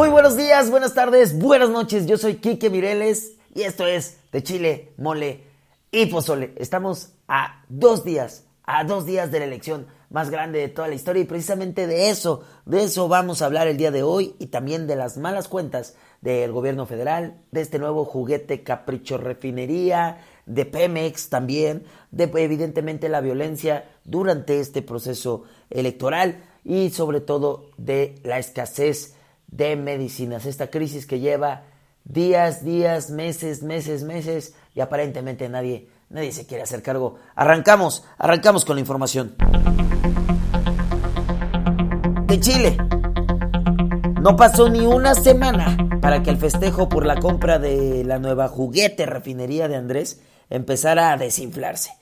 [0.00, 2.06] Muy buenos días, buenas tardes, buenas noches.
[2.06, 5.44] Yo soy Quique Mireles y esto es de Chile, Mole
[5.92, 6.54] y Pozole.
[6.56, 10.94] Estamos a dos días, a dos días de la elección más grande de toda la
[10.94, 14.46] historia y precisamente de eso, de eso vamos a hablar el día de hoy y
[14.46, 20.64] también de las malas cuentas del gobierno federal, de este nuevo juguete capricho refinería, de
[20.64, 28.38] Pemex también, de evidentemente la violencia durante este proceso electoral y sobre todo de la
[28.38, 29.19] escasez
[29.50, 30.46] de medicinas.
[30.46, 31.62] Esta crisis que lleva
[32.04, 37.18] días, días, meses, meses, meses y aparentemente nadie, nadie se quiere hacer cargo.
[37.34, 39.34] Arrancamos, arrancamos con la información.
[42.26, 42.76] De Chile.
[44.20, 48.48] No pasó ni una semana para que el festejo por la compra de la nueva
[48.48, 50.20] juguete refinería de Andrés
[50.50, 51.92] empezara a desinflarse.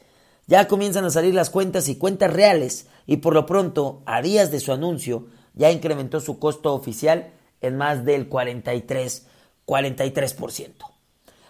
[0.46, 4.50] Ya comienzan a salir las cuentas y cuentas reales y por lo pronto, a días
[4.50, 9.26] de su anuncio, ya incrementó su costo oficial en más del 43,
[9.66, 10.72] 43%.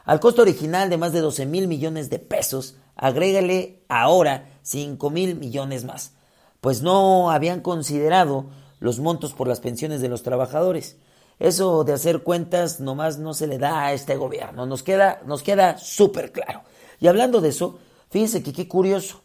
[0.04, 5.36] Al costo original de más de 12 mil millones de pesos, agrégale ahora 5 mil
[5.36, 6.12] millones más,
[6.60, 8.46] pues no habían considerado
[8.80, 10.96] los montos por las pensiones de los trabajadores.
[11.38, 15.42] Eso de hacer cuentas nomás no se le da a este gobierno, nos queda, nos
[15.42, 16.62] queda súper claro.
[17.00, 17.78] Y hablando de eso,
[18.10, 19.22] fíjense que qué curioso,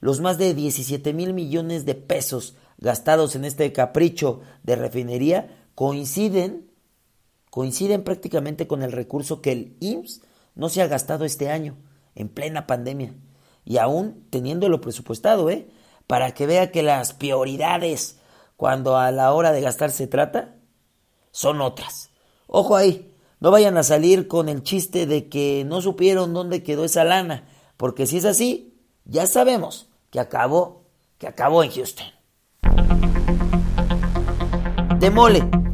[0.00, 6.70] los más de 17 mil millones de pesos gastados en este capricho de refinería coinciden,
[7.50, 10.22] coinciden prácticamente con el recurso que el IMSS
[10.54, 11.76] no se ha gastado este año,
[12.14, 13.14] en plena pandemia,
[13.64, 15.68] y aún teniéndolo presupuestado, ¿eh?
[16.06, 18.18] Para que vea que las prioridades,
[18.56, 20.56] cuando a la hora de gastar se trata,
[21.30, 22.08] son otras.
[22.46, 26.86] Ojo ahí, no vayan a salir con el chiste de que no supieron dónde quedó
[26.86, 27.46] esa lana,
[27.76, 30.86] porque si es así, ya sabemos que acabó,
[31.18, 32.06] que acabó en Houston.
[34.98, 35.65] De mole.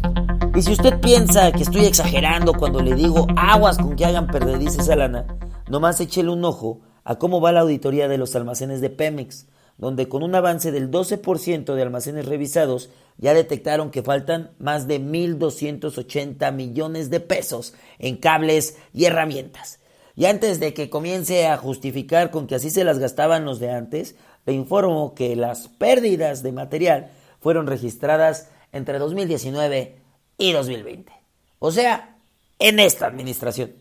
[0.54, 4.80] Y si usted piensa que estoy exagerando cuando le digo aguas con que hagan perdedices
[4.80, 5.26] esa lana,
[5.70, 9.46] nomás échele un ojo a cómo va la auditoría de los almacenes de Pemex,
[9.78, 15.00] donde con un avance del 12% de almacenes revisados ya detectaron que faltan más de
[15.00, 19.80] 1.280 millones de pesos en cables y herramientas.
[20.16, 23.70] Y antes de que comience a justificar con que así se las gastaban los de
[23.70, 30.01] antes, le informo que las pérdidas de material fueron registradas entre 2019
[30.42, 31.12] y 2020.
[31.60, 32.16] O sea,
[32.58, 33.75] en esta administración.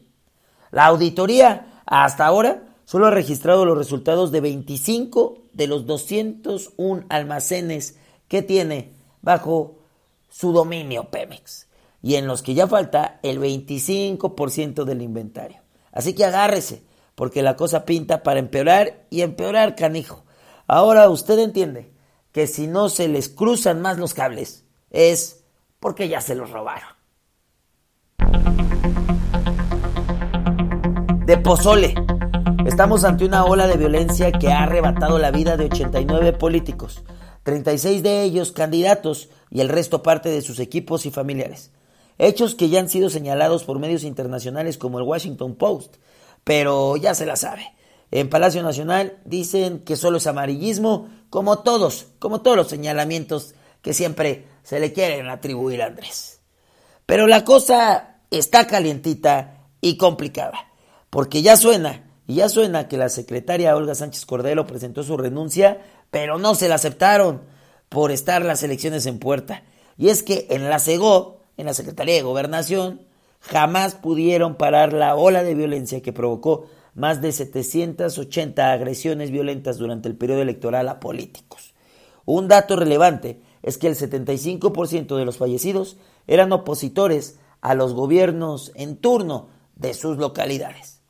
[0.69, 7.97] La auditoría hasta ahora solo ha registrado los resultados de 25 de los 201 almacenes
[8.27, 9.79] que tiene bajo
[10.29, 11.67] su dominio Pemex
[12.03, 15.61] y en los que ya falta el 25% del inventario.
[15.91, 16.83] Así que agárrese,
[17.15, 20.25] porque la cosa pinta para empeorar y empeorar, canijo.
[20.67, 21.91] Ahora usted entiende
[22.31, 25.40] que si no se les cruzan más los cables, es
[25.81, 26.87] porque ya se los robaron.
[31.25, 31.95] De pozole.
[32.65, 37.03] Estamos ante una ola de violencia que ha arrebatado la vida de 89 políticos,
[37.43, 41.71] 36 de ellos candidatos y el resto parte de sus equipos y familiares.
[42.19, 45.95] Hechos que ya han sido señalados por medios internacionales como el Washington Post,
[46.43, 47.63] pero ya se la sabe.
[48.11, 53.95] En Palacio Nacional dicen que solo es amarillismo, como todos, como todos los señalamientos que
[53.95, 56.39] siempre se le quieren atribuir a Andrés.
[57.05, 60.67] Pero la cosa está calientita y complicada,
[61.09, 65.81] porque ya suena, y ya suena que la secretaria Olga Sánchez Cordero presentó su renuncia,
[66.11, 67.41] pero no se la aceptaron
[67.89, 69.63] por estar las elecciones en puerta.
[69.97, 73.01] Y es que en la CEGO, en la Secretaría de Gobernación,
[73.41, 80.07] jamás pudieron parar la ola de violencia que provocó más de 780 agresiones violentas durante
[80.07, 81.73] el periodo electoral a políticos.
[82.25, 85.97] Un dato relevante es que el 75% de los fallecidos
[86.27, 91.01] eran opositores a los gobiernos en turno de sus localidades.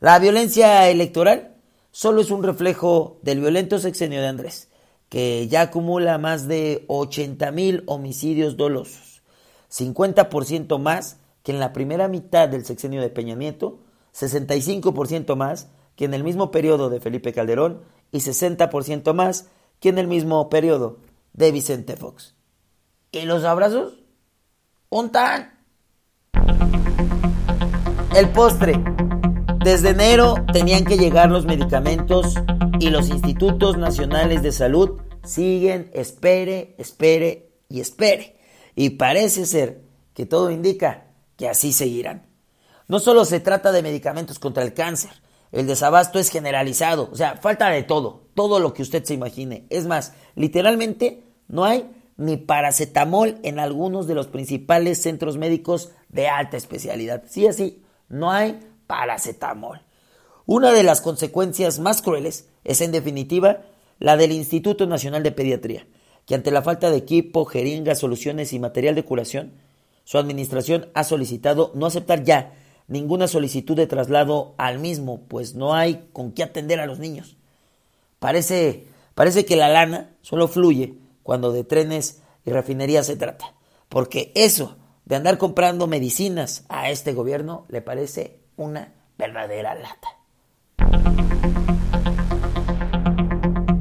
[0.00, 1.56] La violencia electoral
[1.90, 4.68] solo es un reflejo del violento sexenio de Andrés,
[5.08, 9.22] que ya acumula más de 80 mil homicidios dolosos,
[9.70, 13.78] 50% más que en la primera mitad del sexenio de Peña Nieto,
[14.14, 17.82] 65% más que en el mismo periodo de Felipe Calderón
[18.12, 19.48] y 60% más
[19.80, 20.98] que en el mismo periodo
[21.36, 22.34] de Vicente Fox.
[23.12, 24.00] ¿Y los abrazos?
[24.88, 25.52] ¿Untan?
[28.14, 28.82] El postre.
[29.62, 32.34] Desde enero tenían que llegar los medicamentos
[32.78, 38.38] y los institutos nacionales de salud siguen, espere, espere y espere.
[38.74, 39.82] Y parece ser
[40.14, 42.26] que todo indica que así seguirán.
[42.88, 45.10] No solo se trata de medicamentos contra el cáncer,
[45.52, 49.66] el desabasto es generalizado, o sea, falta de todo, todo lo que usted se imagine.
[49.70, 56.28] Es más, literalmente no hay ni paracetamol en algunos de los principales centros médicos de
[56.28, 57.24] alta especialidad.
[57.28, 59.80] Sí, así, no hay paracetamol.
[60.46, 63.62] Una de las consecuencias más crueles es, en definitiva,
[63.98, 65.86] la del Instituto Nacional de Pediatría,
[66.24, 69.52] que ante la falta de equipo, jeringas, soluciones y material de curación,
[70.04, 72.54] su administración ha solicitado no aceptar ya
[72.88, 77.36] ninguna solicitud de traslado al mismo, pues no hay con qué atender a los niños.
[78.20, 80.94] Parece, parece que la lana solo fluye
[81.26, 83.56] cuando de trenes y refinerías se trata,
[83.88, 84.76] porque eso
[85.06, 90.08] de andar comprando medicinas a este gobierno le parece una verdadera lata.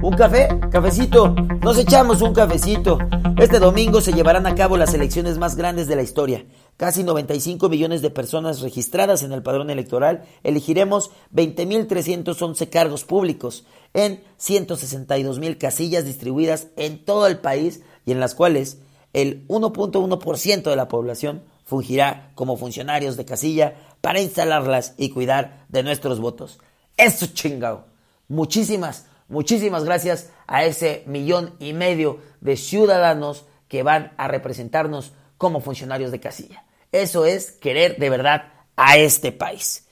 [0.01, 0.47] ¿Un café?
[0.71, 1.35] Cafecito.
[1.61, 2.97] Nos echamos un cafecito.
[3.37, 6.45] Este domingo se llevarán a cabo las elecciones más grandes de la historia.
[6.77, 10.25] Casi 95 millones de personas registradas en el padrón electoral.
[10.43, 18.35] Elegiremos 20.311 cargos públicos en 162.000 casillas distribuidas en todo el país y en las
[18.35, 18.79] cuales
[19.13, 25.83] el 1.1% de la población fungirá como funcionarios de casilla para instalarlas y cuidar de
[25.83, 26.59] nuestros votos.
[26.97, 27.85] Eso chingao.
[28.27, 35.61] Muchísimas Muchísimas gracias a ese millón y medio de ciudadanos que van a representarnos como
[35.61, 36.65] funcionarios de casilla.
[36.91, 39.87] Eso es querer de verdad a este país.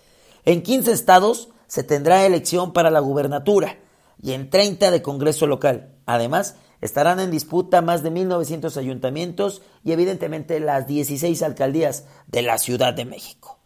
[0.46, 3.78] En 15 estados se tendrá elección para la gubernatura
[4.22, 5.96] y en 30 de Congreso local.
[6.06, 12.58] Además, estarán en disputa más de 1.900 ayuntamientos y evidentemente las 16 alcaldías de la
[12.58, 13.60] Ciudad de México.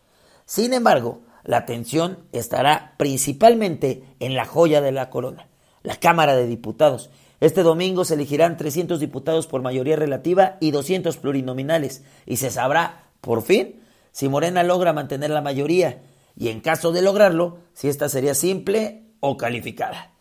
[0.45, 5.47] Sin embargo, la atención estará principalmente en la joya de la corona,
[5.81, 7.09] la Cámara de Diputados.
[7.39, 13.09] Este domingo se elegirán 300 diputados por mayoría relativa y 200 plurinominales y se sabrá,
[13.21, 13.81] por fin,
[14.11, 16.01] si Morena logra mantener la mayoría
[16.35, 20.11] y en caso de lograrlo, si esta sería simple o calificada.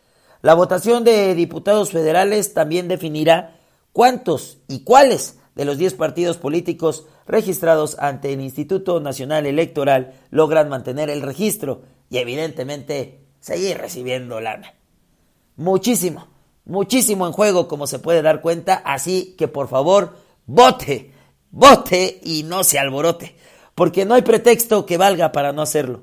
[0.42, 3.58] La votación de diputados federales también definirá
[3.92, 10.68] cuántos y cuáles de los 10 partidos políticos registrados ante el Instituto Nacional Electoral logran
[10.68, 14.74] mantener el registro y evidentemente seguir recibiendo lana
[15.56, 16.28] muchísimo,
[16.66, 18.82] muchísimo en juego, como se puede dar cuenta.
[18.84, 21.12] Así que por favor, vote,
[21.50, 23.36] vote y no se alborote,
[23.74, 26.02] porque no hay pretexto que valga para no hacerlo.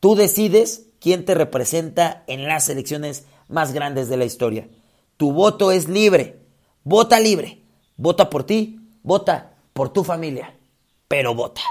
[0.00, 4.68] Tú decides quién te representa en las elecciones más grandes de la historia.
[5.16, 6.40] Tu voto es libre.
[6.82, 7.62] Vota libre.
[8.00, 10.54] Vota por ti, vota por tu familia,
[11.08, 11.62] pero vota.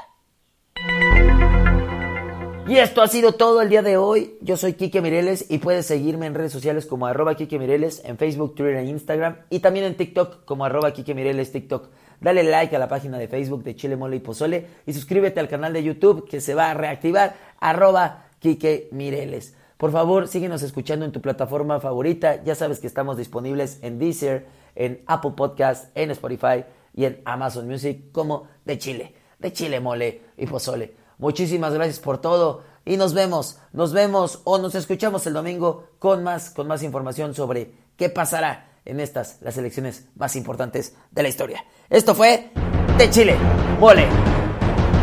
[2.67, 4.37] Y esto ha sido todo el día de hoy.
[4.41, 8.17] Yo soy Kike Mireles y puedes seguirme en redes sociales como arroba Kike Mireles, en
[8.17, 11.87] Facebook, Twitter e Instagram y también en TikTok como arroba Kike Mireles TikTok.
[12.19, 15.47] Dale like a la página de Facebook de Chile Mole y Pozole y suscríbete al
[15.47, 19.55] canal de YouTube que se va a reactivar arroba Kike Mireles.
[19.77, 22.43] Por favor, síguenos escuchando en tu plataforma favorita.
[22.43, 27.65] Ya sabes que estamos disponibles en Deezer, en Apple Podcast, en Spotify y en Amazon
[27.65, 31.06] Music como de Chile, de Chile Mole y Pozole.
[31.17, 36.23] Muchísimas gracias por todo y nos vemos, nos vemos o nos escuchamos el domingo con
[36.23, 41.29] más, con más información sobre qué pasará en estas, las elecciones más importantes de la
[41.29, 41.65] historia.
[41.89, 42.51] Esto fue
[42.97, 43.35] de Chile,
[43.79, 44.07] mole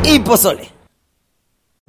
[0.04, 0.73] y pozole.